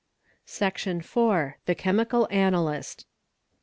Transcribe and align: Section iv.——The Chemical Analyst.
Section 0.47 0.97
iv.——The 1.01 1.75
Chemical 1.75 2.27
Analyst. 2.31 3.05